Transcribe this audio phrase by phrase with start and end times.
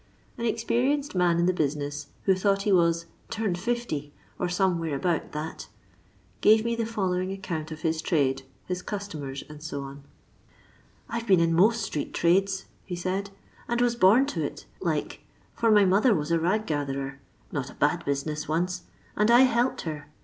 [0.35, 5.31] An experienced man in the business, who thought he was" turned 50, or somewhere about
[5.33, 5.67] that,"
[6.41, 9.77] gave me tha following account of his trade, his customers, &c."
[11.09, 13.29] I 've been in most street trades," he said,"
[13.67, 15.19] and I was bom to it, like,
[15.53, 17.19] for my mother was a rag I gatherer—
[17.53, 18.81] ^not a bad business once—
[19.15, 20.07] and I helped her.